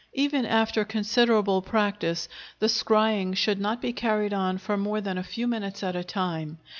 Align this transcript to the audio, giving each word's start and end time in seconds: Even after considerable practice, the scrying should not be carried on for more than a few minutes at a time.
Even 0.13 0.47
after 0.47 0.83
considerable 0.83 1.61
practice, 1.61 2.27
the 2.57 2.65
scrying 2.65 3.35
should 3.37 3.59
not 3.61 3.79
be 3.83 3.93
carried 3.93 4.33
on 4.33 4.57
for 4.57 4.75
more 4.75 4.99
than 4.99 5.19
a 5.19 5.23
few 5.23 5.45
minutes 5.45 5.83
at 5.83 5.95
a 5.95 6.03
time. 6.03 6.57